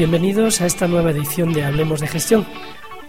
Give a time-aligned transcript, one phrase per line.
[0.00, 2.46] Bienvenidos a esta nueva edición de Hablemos de Gestión,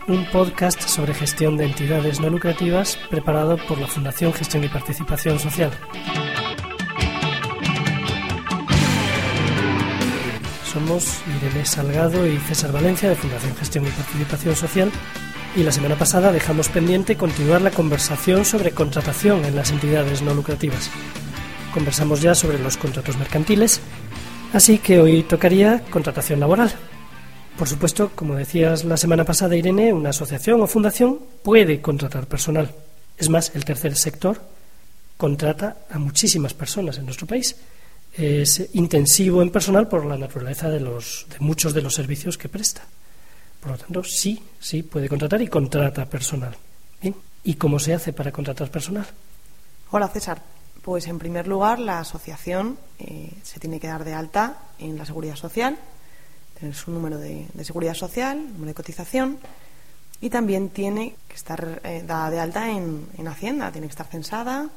[0.09, 5.39] un podcast sobre gestión de entidades no lucrativas preparado por la Fundación Gestión y Participación
[5.39, 5.71] Social.
[10.65, 14.91] Somos Irene Salgado y César Valencia de Fundación Gestión y Participación Social
[15.55, 20.33] y la semana pasada dejamos pendiente continuar la conversación sobre contratación en las entidades no
[20.33, 20.91] lucrativas.
[21.73, 23.79] Conversamos ya sobre los contratos mercantiles,
[24.53, 26.71] así que hoy tocaría contratación laboral.
[27.57, 32.73] Por supuesto, como decías la semana pasada, Irene, una asociación o fundación puede contratar personal.
[33.17, 34.41] Es más, el tercer sector
[35.17, 37.55] contrata a muchísimas personas en nuestro país
[38.13, 42.49] es intensivo en personal por la naturaleza de, los, de muchos de los servicios que
[42.49, 42.81] presta.
[43.59, 46.55] Por lo tanto, sí, sí puede contratar y contrata personal.
[47.43, 49.05] ¿Y cómo se hace para contratar personal?
[49.91, 50.41] Hola César.
[50.81, 55.05] Pues en primer lugar, la asociación eh, se tiene que dar de alta en la
[55.05, 55.77] seguridad social,
[56.59, 59.39] tener su número de, seguridad social, número de cotización,
[60.21, 64.07] y también tiene que estar eh, dada de alta en, en Hacienda, tiene que estar
[64.07, 64.69] censada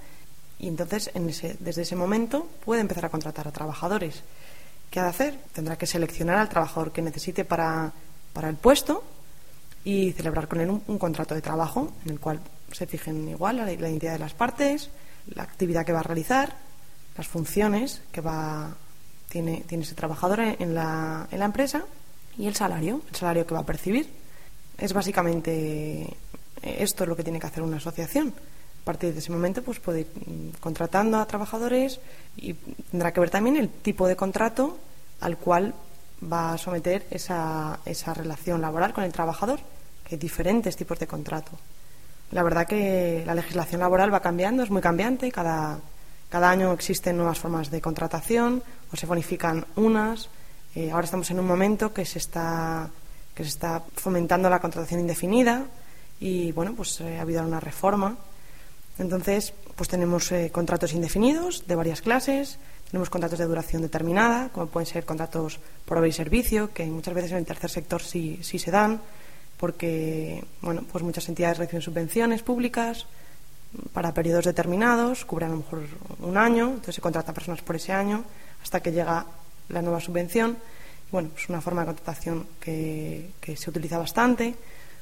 [0.59, 1.11] y entonces,
[1.59, 4.23] desde ese momento, puede empezar a contratar a trabajadores.
[4.91, 5.39] ¿Qué ha de hacer?
[5.53, 7.93] Tendrá que seleccionar al trabajador que necesite para,
[8.43, 9.03] el puesto
[9.85, 12.41] y celebrar con él un, contrato de trabajo en el cual
[12.73, 14.91] se fijen igual la, identidad de las partes,
[15.29, 16.57] la actividad que va a realizar,
[17.17, 18.75] las funciones que va
[19.29, 21.85] tiene, tiene ese trabajador en la, en la empresa
[22.37, 24.09] y el salario, el salario que va a percibir.
[24.79, 26.17] Es básicamente
[26.63, 28.35] esto lo que tiene que hacer una asociación
[28.85, 30.09] a partir de ese momento pues puede ir
[30.61, 32.01] contratando a trabajadores
[32.37, 34.77] y tendrá que ver también el tipo de contrato
[35.23, 35.73] al cual
[36.23, 39.61] va a someter esa, esa relación laboral con el trabajador,
[40.07, 41.53] que hay diferentes tipos de contrato.
[42.35, 45.79] La verdad que la legislación laboral va cambiando, es muy cambiante, cada,
[46.29, 48.63] cada año existen nuevas formas de contratación
[48.93, 50.29] o se bonifican unas.
[50.75, 52.91] Eh, ahora estamos en un momento que se está
[53.35, 55.65] que se está fomentando la contratación indefinida
[56.21, 58.17] y bueno, pues eh, ha habido una reforma
[58.99, 62.59] entonces, pues tenemos eh, contratos indefinidos de varias clases,
[62.91, 67.15] tenemos contratos de duración determinada, como pueden ser contratos por obra y servicio, que muchas
[67.15, 69.01] veces en el tercer sector sí, sí se dan,
[69.65, 73.07] porque bueno, pues muchas entidades reciben subvenciones públicas
[73.95, 75.85] para periodos determinados, cubren a lo mejor
[76.21, 78.25] un año, entonces se contrata personas por ese año
[78.63, 79.25] hasta que llega
[79.71, 80.59] la nueva subvención.
[81.11, 84.55] Bueno, es una forma de contratación que, que se utiliza bastante.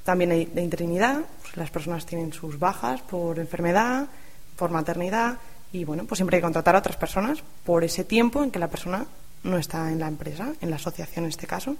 [0.04, 4.06] También hay de interinidad, pues las personas tienen sus bajas por enfermedad,
[4.54, 5.38] por maternidad
[5.72, 8.60] y bueno, pues siempre hay que contratar a otras personas por ese tiempo en que
[8.60, 9.06] la persona
[9.42, 11.76] no está en la empresa, en la asociación en este caso.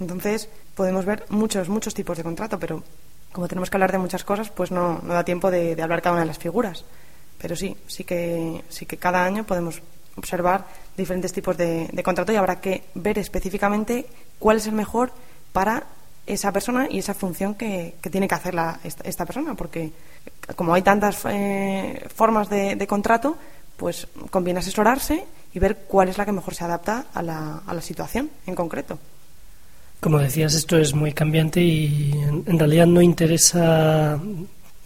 [0.00, 2.82] Entonces, podemos ver muchos, muchos tipos de contrato, pero
[3.32, 6.14] como tenemos que hablar de muchas cosas, pues no, no da tiempo de, hablar cada
[6.14, 6.84] una de las figuras.
[7.38, 9.80] Pero sí, sí que, sí que cada año podemos
[10.16, 10.66] observar
[10.96, 14.06] diferentes tipos de, de contrato y habrá que ver específicamente
[14.38, 15.12] cuál es el mejor
[15.52, 15.84] para
[16.26, 19.92] esa persona y esa función que, tiene que hacer la, esta, persona, porque
[20.56, 23.36] como hay tantas eh, formas de, contrato,
[23.76, 27.74] pues conviene asesorarse y ver cuál es la que mejor se adapta a la, a
[27.74, 28.98] la situación en concreto.
[30.00, 34.18] Como decías, esto es muy cambiante y en, realidad no interesa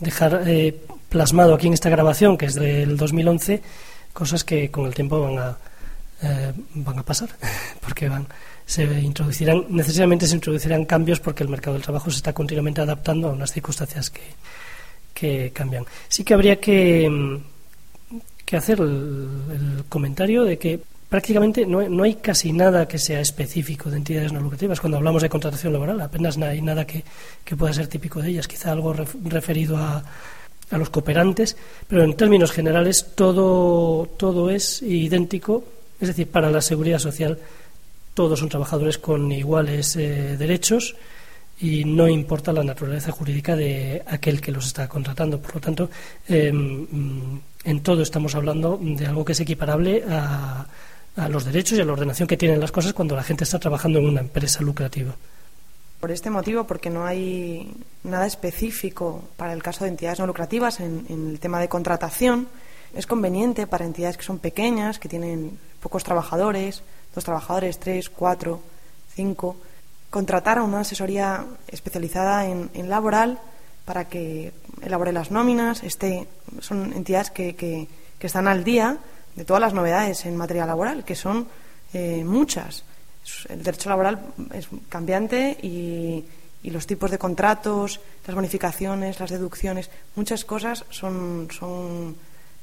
[0.01, 0.77] dejar eh,
[1.09, 3.63] plasmado aquí en esta grabación, que es del 2011,
[4.13, 5.59] cosas que con el tiempo van a,
[6.23, 7.31] eh, van a pasar,
[7.81, 8.27] porque van
[8.67, 13.29] se introducirán, necesariamente se introducirán cambios porque el mercado del trabajo se está continuamente adaptando
[13.29, 14.23] a unas circunstancias que,
[15.13, 15.85] que cambian.
[16.09, 17.37] Sí que habría que, mm,
[18.45, 20.81] que hacer el, comentario de que
[21.15, 24.81] prácticamente no, no, hay casi nada que sea específico de entidades no lucrativas.
[24.81, 27.05] Cuando hablamos de contratación laboral, apenas hay nada que,
[27.45, 30.03] que pueda ser típico de ellas, quizá algo referido a,
[30.73, 31.57] a los cooperantes,
[31.87, 35.63] pero en términos generales todo, todo es idéntico,
[36.01, 37.39] es decir, para la seguridad social
[38.13, 40.97] todos son trabajadores con iguales eh, derechos
[41.61, 45.41] y no importa la naturaleza jurídica de aquel que los está contratando.
[45.41, 45.91] Por lo tanto,
[46.27, 50.67] em, en todo estamos hablando de algo que es equiparable a,
[51.17, 53.59] a los derechos y a la ordenación que tienen las cosas cuando la gente está
[53.59, 55.15] trabajando en una empresa lucrativa.
[56.01, 57.73] Por este motivo, porque no hay
[58.03, 62.49] nada específico para el caso de entidades no lucrativas en, el tema de contratación,
[62.95, 66.83] es conveniente para entidades que son pequeñas, que tienen pocos trabajadores,
[67.15, 68.61] dos trabajadores, tres, cuatro,
[69.15, 69.57] cinco,
[70.11, 73.39] contratar a una asesoría especializada en, laboral
[73.85, 74.53] para que
[74.83, 75.83] elabore las nóminas.
[75.83, 76.29] Este,
[76.61, 77.89] son entidades que, que,
[78.21, 78.97] están al día
[79.35, 81.47] de todas las novedades en materia laboral, que son
[81.93, 82.85] eh, muchas.
[83.49, 84.21] El derecho laboral
[84.53, 86.25] es cambiante y,
[86.63, 92.17] y, los tipos de contratos, las bonificaciones, las deducciones, muchas cosas son, son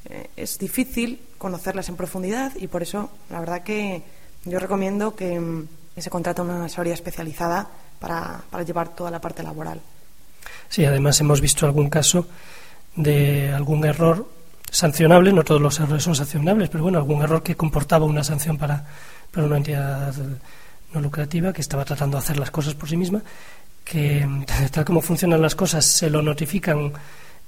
[0.10, 4.02] eh, es difícil conocerlas en profundidad y por eso la verdad que
[4.46, 7.68] yo recomiendo que, mm, se contrate una asesoría especializada
[8.00, 9.80] para, para llevar toda la parte laboral.
[10.70, 12.28] Sí, además hemos visto algún caso
[12.96, 14.28] de algún error
[14.72, 18.58] sancionable, no todos los errores son sancionables, pero bueno, algún error que comportaba una sanción
[18.58, 18.84] para,
[19.30, 20.16] para una entidad
[20.94, 23.22] no lucrativa que estaba tratando de hacer las cosas por sí misma,
[23.84, 24.28] que
[24.72, 26.94] tal como funcionan las cosas se lo notifican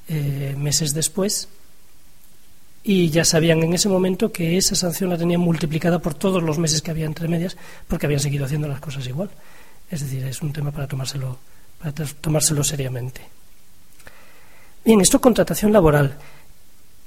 [0.08, 1.48] eh, meses después
[2.84, 6.60] y ya sabían en ese momento que esa sanción la tenían multiplicada por todos los
[6.60, 7.56] meses que había entre medias
[7.88, 9.30] porque habían seguido haciendo las cosas igual.
[9.90, 11.38] Es decir, es un tema para tomárselo,
[11.80, 13.22] para tomárselo seriamente.
[14.84, 16.18] Bien, esto contratación laboral.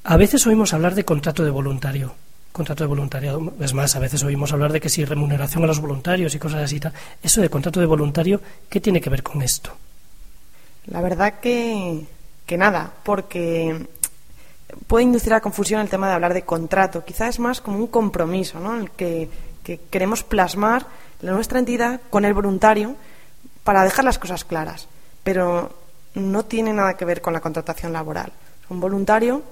[0.08, 2.14] A veces oímos hablar de contrato de voluntario.
[2.52, 5.80] Contrato de voluntariado, es más, a veces oímos hablar de que si remuneración a los
[5.80, 6.80] voluntarios y cosas así.
[7.20, 9.72] Eso de contrato de voluntario, ¿qué tiene que ver con esto?
[10.86, 12.06] La verdad que,
[12.46, 13.84] que nada, porque
[14.86, 17.04] puede inducir a confusión el tema de hablar de contrato.
[17.04, 18.78] Quizás es más como un compromiso, ¿no?
[18.78, 19.28] El que,
[19.90, 20.86] queremos plasmar
[21.20, 22.94] la nuestra entidad con el voluntario
[23.64, 24.86] para dejar las cosas claras.
[25.24, 25.74] Pero
[26.14, 28.32] no tiene nada que ver con la contratación laboral.
[28.68, 29.42] Un voluntario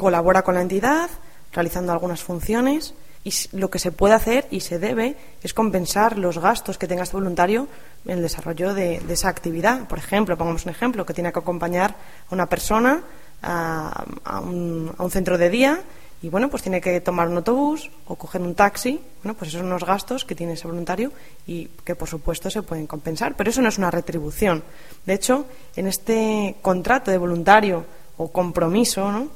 [0.00, 1.10] colabora con la entidad
[1.52, 6.38] realizando algunas funciones y lo que se puede hacer y se debe es compensar los
[6.38, 7.68] gastos que tenga este voluntario
[8.06, 9.86] en el desarrollo de, esa actividad.
[9.88, 11.96] Por ejemplo, pongamos un ejemplo, que tiene que acompañar
[12.30, 13.02] a una persona
[13.42, 14.04] a,
[14.42, 15.82] un, centro de día
[16.22, 18.98] y bueno, pues tiene que tomar un autobús o coger un taxi.
[19.22, 21.12] Bueno, pues esos son unos gastos que tiene ese voluntario
[21.46, 24.64] y que por supuesto se pueden compensar, pero eso no es una retribución.
[25.04, 25.44] De hecho,
[25.76, 27.84] en este contrato de voluntario
[28.16, 29.28] o compromiso,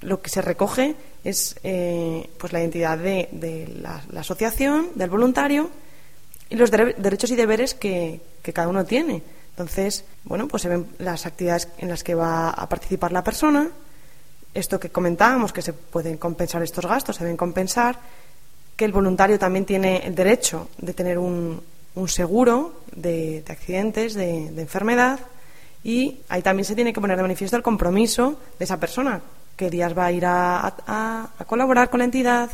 [0.00, 0.94] lo que se recoge
[1.24, 3.28] es eh, pues la identidad de,
[3.80, 5.70] la, asociación, del voluntario
[6.50, 8.20] y los derechos y deberes que
[8.52, 9.22] cada uno tiene.
[9.52, 13.68] Entonces, bueno, pues se ven las actividades en las que va a participar la persona,
[14.54, 17.98] esto que comentábamos, que se pueden compensar estos gastos, se deben compensar,
[18.76, 21.62] que el voluntario también tiene el derecho de tener un,
[22.06, 25.20] seguro de, accidentes, de, enfermedad,
[25.84, 29.20] y ahí también se tiene que poner de manifiesto el compromiso de esa persona,
[29.56, 32.50] que días va a ir a colaborar con la entidad,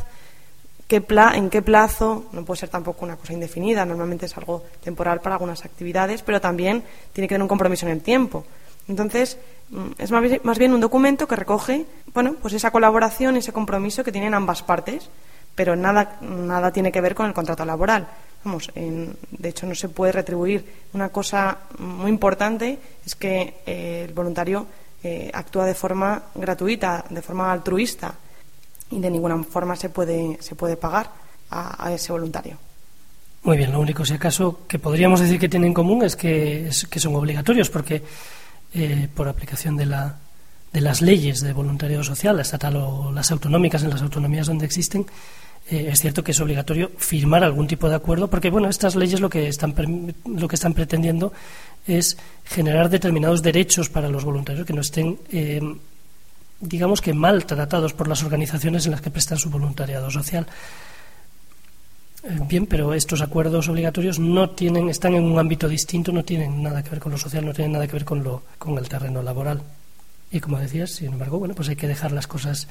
[0.89, 5.35] en qué plazo, no puede ser tampoco una cosa indefinida, normalmente es algo temporal para
[5.35, 8.43] algunas actividades, pero también tiene que tener un compromiso en el tiempo.
[8.87, 9.37] Entonces,
[9.69, 10.11] mm, es
[10.43, 14.63] más bien un documento que recoge, bueno, pues esa colaboración, ese compromiso que tienen ambas
[14.63, 15.09] partes,
[15.53, 18.07] pero nada, nada tiene que ver con el contrato laboral.
[18.43, 20.65] Vamos, de hecho, no se puede retribuir.
[20.93, 24.65] Una cosa muy importante es que eh, el voluntario
[25.03, 28.13] eh, actúa de forma gratuita, de forma altruista
[28.91, 31.11] y de ninguna forma se puede, se puede pagar
[31.51, 32.57] a, ese voluntario.
[33.43, 36.69] Muy bien, lo único, si acaso, que podríamos decir que tienen en común es que,
[36.71, 38.03] son obligatorios, porque
[38.73, 40.17] eh, por aplicación de, la,
[40.73, 45.05] de las leyes de voluntariado social, estatal o las autonómicas, en las autonomías donde existen,
[45.69, 49.19] eh, es cierto que es obligatorio firmar algún tipo de acuerdo, porque bueno, estas leyes
[49.19, 49.73] lo que están,
[50.25, 51.31] lo que están pretendiendo
[51.87, 55.61] es generar determinados derechos para los voluntarios que no estén eh,
[56.59, 60.45] digamos que mal tratados por las organizaciones en las que prestan su voluntariado social.
[62.23, 66.61] Eh, bien, pero estos acuerdos obligatorios no tienen, están en un ámbito distinto, no tienen
[66.61, 68.89] nada que ver con lo social, no tienen nada que ver con lo, con el
[68.89, 69.61] terreno laboral.
[70.31, 72.67] Y como decías, sin embargo, bueno, pues hay que dejar las cosas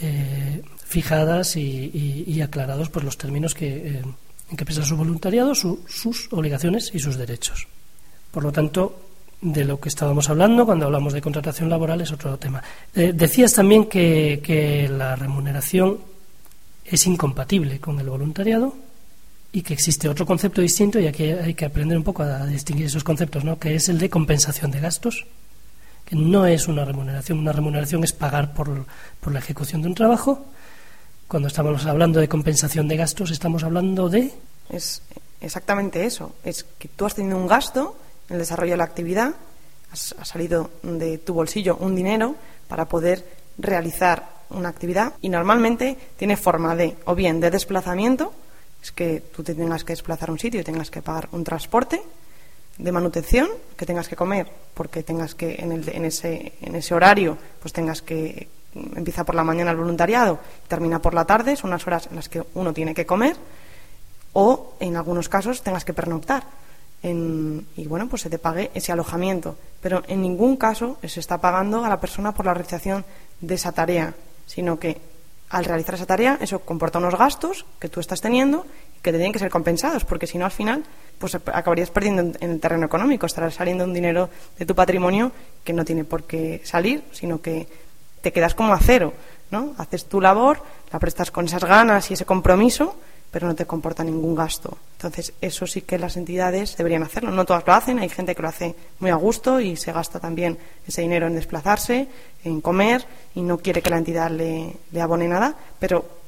[0.00, 4.02] eh, fijadas y, aclarados por los términos que, eh,
[4.50, 7.66] en que presta su voluntariado, sus obligaciones y sus derechos.
[8.30, 12.36] Por lo tanto, de lo que estábamos hablando cuando hablamos de contratación laboral es otro
[12.36, 12.62] tema.
[12.94, 15.98] Eh, decías también que, la remuneración
[16.84, 18.74] es incompatible con el voluntariado
[19.52, 22.86] y que existe otro concepto distinto y aquí hay que aprender un poco a distinguir
[22.86, 23.58] esos conceptos, ¿no?
[23.58, 25.26] que es el de compensación de gastos,
[26.10, 27.38] no es una remuneración.
[27.38, 28.86] Una remuneración es pagar por,
[29.20, 30.44] por la ejecución de un trabajo.
[31.28, 34.32] Cuando estamos hablando de compensación de gastos, estamos hablando de...
[34.68, 35.02] Es
[35.40, 36.34] exactamente eso.
[36.44, 37.96] Es que tú has tenido un gasto
[38.30, 39.34] el desarrollo de la actividad,
[39.92, 42.36] ha salido de tu bolsillo un dinero
[42.68, 43.26] para poder
[43.58, 48.32] realizar una actividad y normalmente tiene forma de o bien de desplazamiento,
[48.82, 51.44] es que tú te tengas que desplazar a un sitio y tengas que pagar un
[51.44, 52.00] transporte,
[52.82, 56.94] de manutención que tengas que comer, porque tengas que en, el, en, ese, en ese
[56.94, 61.70] horario, pues tengas que empieza por la mañana el voluntariado, termina por la tarde, son
[61.70, 63.36] unas horas en las que uno tiene que comer,
[64.32, 66.44] o en algunos casos tengas que pernoctar.
[67.02, 69.56] y bueno, pues se te pague ese alojamiento.
[69.80, 73.04] Pero en ningún caso se está pagando a la persona por la realización
[73.40, 74.14] de esa tarea,
[74.46, 75.00] sino que
[75.50, 78.66] al realizar esa tarea eso comporta unos gastos que tú estás teniendo
[78.96, 80.84] y que te tienen que ser compensados, porque si no al final
[81.18, 85.72] pues acabarías perdiendo en el terreno económico, estará saliendo un dinero de tu patrimonio que
[85.72, 87.68] no tiene por qué salir, sino que
[88.22, 89.12] te quedas como a cero,
[89.50, 89.74] ¿no?
[89.76, 92.96] Haces tu labor, la prestas con esas ganas y ese compromiso,
[93.30, 94.76] pero no te comporta ningún gasto.
[94.96, 97.30] Entonces, eso sí que las entidades deberían hacerlo.
[97.30, 100.18] No todas lo hacen, hay gente que lo hace muy a gusto y se gasta
[100.18, 102.08] también ese dinero en desplazarse,
[102.44, 106.18] en comer y no quiere que la entidad le, abone nada, pero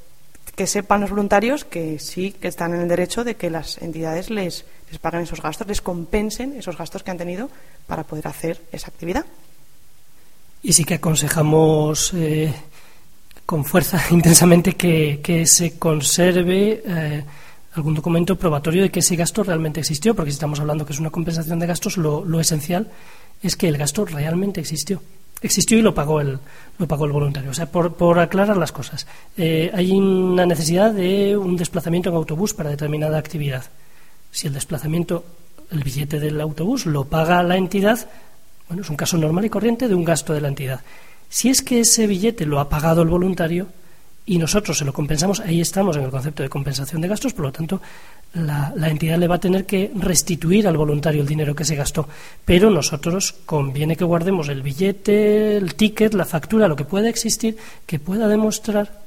[0.54, 4.30] que sepan los voluntarios que sí que están en el derecho de que las entidades
[4.30, 7.50] les, les paguen esos gastos, les compensen esos gastos que han tenido
[7.87, 9.25] para poder hacer esa actividad.
[10.62, 12.54] Y sí que aconsejamos eh,
[13.46, 17.25] con fuerza, intensamente, que, se conserve eh,
[17.75, 21.00] algún documento probatorio de que ese gasto realmente existió, porque si estamos hablando que es
[21.00, 22.90] una compensación de gastos, lo, esencial
[23.42, 25.02] es que el gasto realmente existió.
[25.40, 26.38] Existió y lo pagó el,
[26.78, 27.50] lo pagó el voluntario.
[27.50, 29.06] O sea, por, aclarar las cosas,
[29.37, 33.64] eh, hay una necesidad de un desplazamiento en autobús para determinada actividad.
[34.30, 35.25] Si el desplazamiento,
[35.70, 38.08] el billete del autobús lo paga la entidad,
[38.68, 40.80] bueno, es un caso normal y corriente de un gasto de la entidad.
[41.32, 43.66] Si es que ese billete lo ha pagado el voluntario
[44.26, 47.46] y nosotros se lo compensamos, ahí estamos en el concepto de compensación de gastos, por
[47.46, 47.80] lo tanto,
[48.34, 52.06] la, entidad le va a tener que restituir al voluntario el dinero que se gastó.
[52.44, 57.56] Pero nosotros conviene que guardemos el billete, el ticket, la factura, lo que pueda existir,
[57.86, 59.00] que pueda demostrar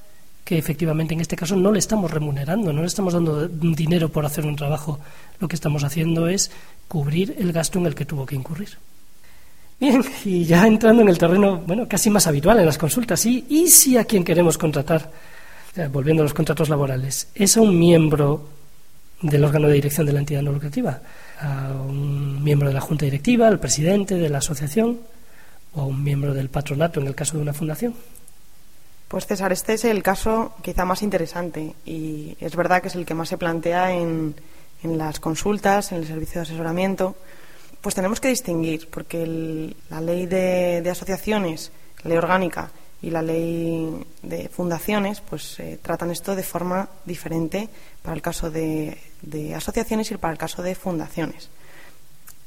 [0.44, 4.26] que efectivamente en este caso no le estamos remunerando, no le estamos dando dinero por
[4.26, 5.00] hacer un trabajo.
[5.40, 6.50] Lo que estamos haciendo es
[6.88, 8.80] cubrir el gasto en el que tuvo que incurrir.
[9.80, 13.46] Bien, y ya entrando en el terreno, bueno, casi más habitual en las consultas, ¿y,
[13.50, 15.12] y si a quien queremos contratar,
[15.92, 18.48] volviendo a los contratos laborales, es a un miembro
[19.22, 21.02] del órgano de dirección de la entidad no lucrativa,
[21.42, 25.00] a un miembro de la junta directiva, al presidente de la asociación
[25.74, 27.94] o a un miembro del patronato en el caso de una fundación?
[29.10, 33.06] Pues César, este es el caso quizá más interesante y es verdad que es el
[33.06, 34.36] que más se plantea en,
[34.84, 37.16] en las consultas, en el servicio de asesoramiento
[37.86, 44.04] pues tenemos que distinguir, porque la ley de, asociaciones, la ley orgánica y la ley
[44.24, 47.70] de fundaciones, pues eh, tratan esto de forma diferente
[48.02, 48.98] para el caso de,
[49.56, 51.52] asociaciones y para el caso de fundaciones.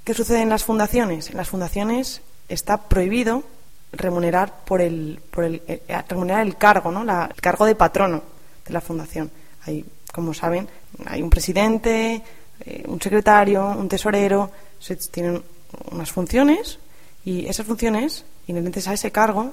[0.02, 1.30] ¿Qué sucede en las fundaciones?
[1.30, 3.45] En las fundaciones está prohibido
[3.92, 7.02] remunerar por el, por el eh, remunerar el cargo, ¿no?
[7.02, 8.25] el cargo de patrono
[8.66, 9.30] de la fundación.
[9.66, 10.68] Hay, como saben,
[11.07, 12.25] hay un presidente,
[12.65, 15.43] eh, un secretario, un tesorero, se tienen
[15.91, 16.79] unas funciones
[17.25, 19.53] y esas funciones, inherentes a ese cargo,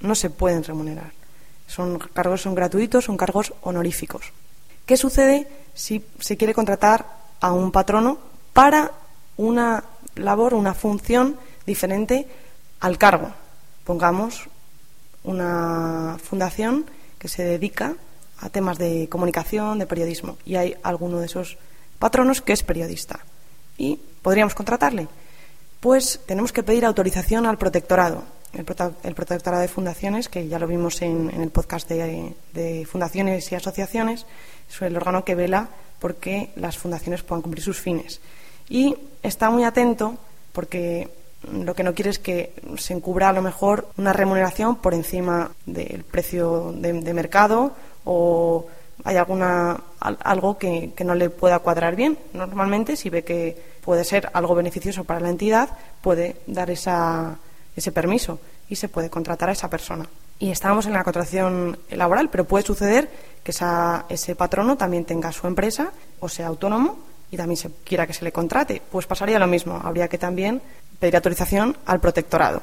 [0.00, 1.12] no se pueden remunerar.
[1.66, 4.32] Son cargos son gratuitos, son cargos honoríficos.
[4.84, 7.06] ¿Qué sucede si se quiere contratar
[7.40, 8.18] a un patrono
[8.52, 8.92] para
[9.36, 9.82] una
[10.14, 11.36] labor, una función
[11.66, 12.28] diferente
[12.80, 13.32] al cargo?
[13.84, 14.48] Pongamos
[15.24, 16.86] una fundación
[17.18, 17.94] que se dedica
[18.38, 21.58] a temas de comunicación, de periodismo, y hay alguno de esos
[21.98, 23.20] patronos que es periodista.
[23.78, 25.06] Y ¿Podríamos contratarle?
[25.78, 28.24] Pues tenemos que pedir autorización al protectorado.
[28.52, 34.26] El, protectorado de fundaciones, que ya lo vimos en, el podcast de, fundaciones y asociaciones,
[34.68, 35.68] es el órgano que vela
[36.00, 38.20] porque las fundaciones puedan cumplir sus fines.
[38.68, 40.18] Y está muy atento
[40.52, 41.08] porque
[41.52, 45.52] lo que no quiere es que se encubra a lo mejor una remuneración por encima
[45.66, 48.66] del precio de, de mercado o
[49.04, 52.18] hay alguna algo que, no le pueda cuadrar bien.
[52.32, 57.36] Normalmente, si ve que puede ser algo beneficioso para la entidad, puede dar esa,
[57.74, 58.38] ese permiso
[58.68, 60.06] y se puede contratar a esa persona.
[60.38, 63.08] Y estábamos en la contratación laboral, pero puede suceder
[63.42, 66.98] que esa, ese patrono también tenga su empresa o sea autónomo
[67.30, 68.82] y también se quiera que se le contrate.
[68.90, 69.80] Pues pasaría lo mismo.
[69.82, 70.60] Habría que también
[70.98, 72.62] pedir autorización al protectorado.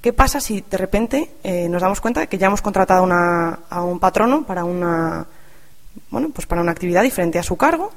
[0.00, 3.82] ¿Qué pasa si de repente eh, nos damos cuenta de que ya hemos contratado a
[3.82, 5.26] un patrono para una
[6.10, 7.92] bueno, pues para una actividad diferente a su cargo,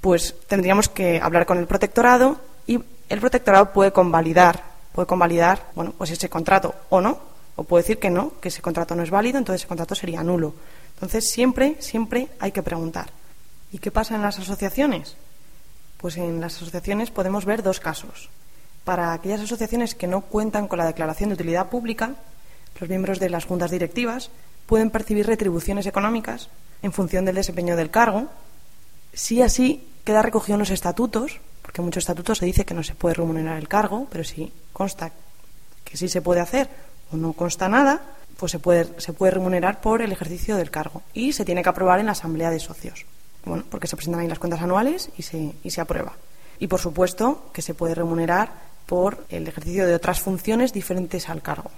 [0.00, 4.62] pues tendríamos que hablar con el protectorado y el protectorado puede convalidar,
[4.92, 7.18] puede convalidar, bueno, pues ese contrato o no,
[7.56, 10.22] o puede decir que no, que ese contrato no es válido, entonces ese contrato sería
[10.22, 10.54] nulo.
[10.94, 13.10] Entonces siempre, siempre hay que preguntar.
[13.72, 15.16] ¿Y qué pasa en las asociaciones?
[15.98, 18.30] Pues en las asociaciones podemos ver dos casos.
[18.84, 22.14] Para aquellas asociaciones que no cuentan con la declaración de utilidad pública,
[22.78, 24.30] los miembros de las juntas directivas
[24.66, 26.48] pueden percibir retribuciones económicas
[26.86, 28.28] en función del desempeño del cargo,
[29.12, 32.82] si así queda recogido en los estatutos, porque en muchos estatutos se dice que no
[32.82, 35.12] se puede remunerar el cargo, pero si consta
[35.84, 36.68] que sí se puede hacer
[37.12, 38.02] o no consta nada,
[38.36, 41.68] pues se puede, se puede remunerar por el ejercicio del cargo y se tiene que
[41.68, 43.04] aprobar en la asamblea de socios.
[43.44, 46.14] Bueno, porque se presentan ahí las cuentas anuales y se, y se aprueba.
[46.58, 48.50] Y por supuesto que se puede remunerar
[48.86, 51.70] por el ejercicio de otras funciones diferentes al cargo.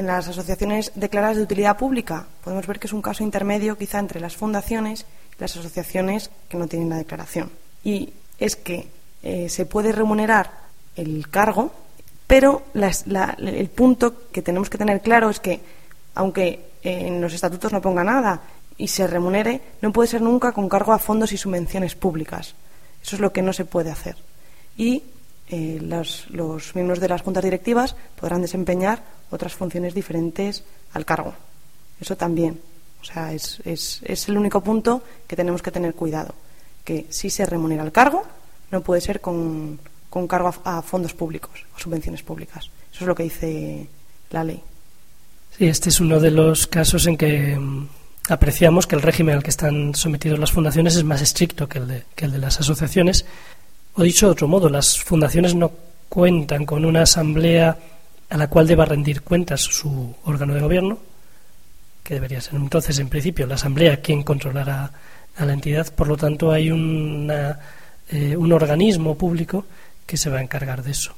[0.00, 3.98] En las asociaciones declaradas de utilidad pública podemos ver que es un caso intermedio quizá
[3.98, 5.04] entre las fundaciones
[5.36, 7.50] y las asociaciones que no tienen la declaración.
[7.84, 8.88] Y es que
[9.22, 10.52] eh, se puede remunerar
[10.96, 11.74] el cargo,
[12.26, 15.60] pero el punto que tenemos que tener claro es que,
[16.14, 18.40] aunque en los estatutos no ponga nada
[18.78, 22.54] y se remunere, no puede ser nunca con cargo a fondos y subvenciones públicas.
[23.02, 24.16] Eso es lo que no se puede hacer.
[24.78, 25.02] Y
[25.50, 31.34] eh, los, miembros de las juntas directivas podrán desempeñar otras funciones diferentes al cargo.
[32.00, 32.60] Eso también.
[33.00, 36.34] O sea, es, es, el único punto que tenemos que tener cuidado.
[36.84, 38.24] Que si se remunera el cargo,
[38.70, 42.70] no puede ser con, con cargo a, fondos públicos o subvenciones públicas.
[42.92, 43.88] Eso es lo que dice
[44.30, 44.62] la ley.
[45.58, 47.88] Sí, este es uno de los casos en que mm,
[48.28, 51.88] apreciamos que el régimen al que están sometidos las fundaciones es más estricto que el
[51.88, 53.24] de, que el de las asociaciones.
[53.94, 55.72] O dicho de otro modo, las fundaciones no
[56.08, 57.76] cuentan con una asamblea
[58.28, 60.98] a la cual deba rendir cuentas su órgano de gobierno,
[62.02, 64.92] que debería ser entonces, en principio, la asamblea quien controlará
[65.36, 65.92] a la entidad.
[65.94, 67.58] Por lo tanto, hay una,
[68.08, 69.66] eh, un organismo público
[70.06, 71.14] que se va a encargar de eso.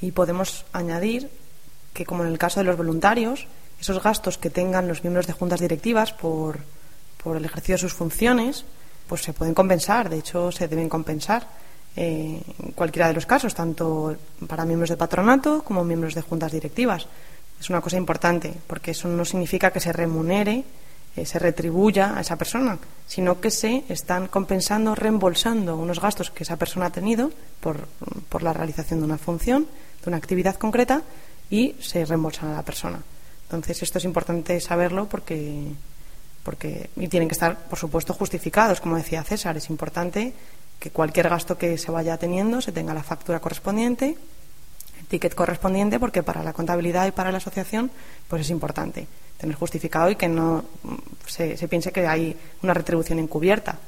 [0.00, 1.30] Y podemos añadir
[1.92, 3.46] que, como en el caso de los voluntarios,
[3.80, 6.58] esos gastos que tengan los miembros de juntas directivas por,
[7.22, 8.64] por el ejercicio de sus funciones,
[9.08, 11.46] pues se pueden compensar, de hecho se deben compensar
[11.96, 14.16] eh, en cualquiera de los casos, tanto
[14.48, 17.06] para miembros de patronato como miembros de juntas directivas.
[17.60, 20.64] Es una cosa importante, porque eso no significa que se remunere,
[21.16, 26.42] eh, se retribuya a esa persona, sino que se están compensando, reembolsando unos gastos que
[26.42, 27.86] esa persona ha tenido por,
[28.28, 29.66] por la realización de una función,
[30.02, 31.02] de una actividad concreta,
[31.50, 33.00] y se reembolsan a la persona.
[33.44, 35.68] Entonces, esto es importante saberlo porque,
[36.42, 39.56] porque y tienen que estar, por supuesto, justificados, como decía César.
[39.56, 40.32] Es importante
[40.84, 44.18] que cualquier gasto que se vaya teniendo se tenga la factura correspondiente,
[45.00, 47.90] el ticket correspondiente, porque para la contabilidad y para la asociación,
[48.28, 49.06] pues es importante
[49.38, 50.62] tener justificado y que no
[51.26, 53.78] se, piense que hay una retribución encubierta,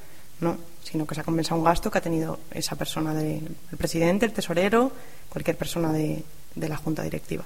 [0.41, 3.77] no, sino que se ha compensado un gasto que ha tenido esa persona, de, el
[3.77, 4.91] presidente, el tesorero,
[5.29, 7.45] cualquier persona de la junta directiva.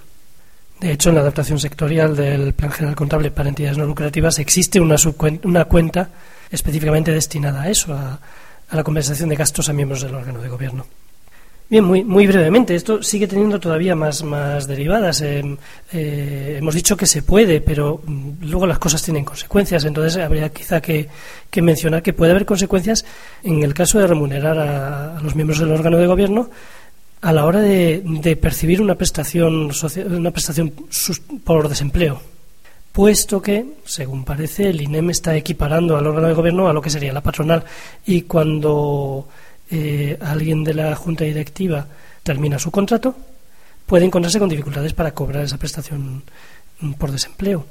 [0.78, 4.78] De hecho, en la adaptación sectorial del Plan General Contable para entidades no lucrativas existe
[4.78, 4.94] una,
[5.42, 6.08] una cuenta
[6.52, 8.20] específicamente destinada a eso, a,
[8.76, 10.86] la compensación de gastos a miembros del órgano de gobierno.
[11.70, 15.20] Bien, muy, muy brevemente, esto sigue teniendo todavía más, más derivadas.
[15.20, 15.56] Eh,
[15.92, 19.84] eh, hemos dicho que se puede, pero mm, luego las cosas tienen consecuencias.
[19.84, 21.08] Entonces, habría quizá que,
[21.62, 23.04] mencionar que puede haber consecuencias
[23.44, 26.50] en el caso de remunerar a los miembros del órgano de gobierno
[27.20, 29.70] a la hora de, percibir una prestación,
[30.06, 30.72] una prestación
[31.44, 32.20] por desempleo,
[33.00, 36.90] puesto que, según parece, el INEM está equiparando al órgano de gobierno a lo que
[36.90, 37.64] sería la patronal
[38.04, 39.26] y cuando
[39.70, 41.86] eh, alguien de la junta directiva
[42.22, 43.16] termina su contrato,
[43.86, 46.24] puede encontrarse con dificultades para cobrar esa prestación
[46.98, 47.64] por desempleo.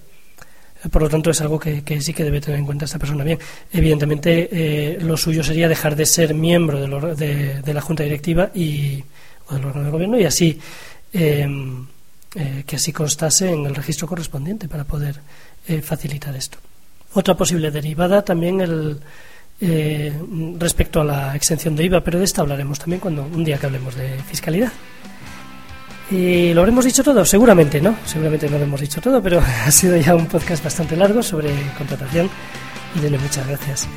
[0.91, 3.23] Por lo tanto, es algo que, sí que debe tener en cuenta esta persona.
[3.23, 3.37] Bien,
[3.71, 6.79] evidentemente, eh, lo suyo sería dejar de ser miembro
[7.15, 9.03] de la junta directiva y,
[9.51, 10.59] del órgano de gobierno y así
[11.13, 11.85] em,
[12.35, 15.19] eh, que así constase en el registro correspondiente para poder
[15.67, 16.59] eh, facilitar esto.
[17.13, 18.61] Otra posible derivada también
[19.59, 20.13] eh,
[20.59, 23.65] respecto a la exención de IVA, pero de esta hablaremos también cuando un día que
[23.65, 24.71] hablemos de fiscalidad.
[26.11, 27.25] ¿Y lo habremos dicho todo?
[27.25, 30.95] Seguramente no, seguramente no lo hemos dicho todo, pero ha sido ya un podcast bastante
[30.95, 32.29] largo sobre contratación
[32.95, 33.87] y denle muchas gracias.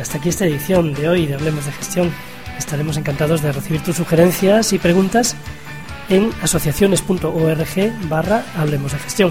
[0.00, 2.10] hasta aquí esta edición de hoy de Hablemos de Gestión.
[2.58, 5.36] Estaremos encantados de recibir tus sugerencias y preguntas
[6.08, 9.30] en asociaciones.org barra Hablemos de Gestión.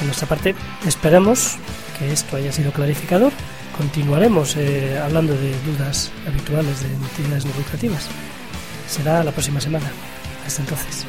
[0.00, 0.54] De nuestra parte,
[0.86, 1.56] esperamos
[1.98, 3.32] que esto haya sido clarificador.
[3.76, 8.08] Continuaremos eh, hablando de dudas habituales de entidades no lucrativas.
[8.88, 9.90] Será la próxima semana.
[10.46, 11.04] Hasta entonces.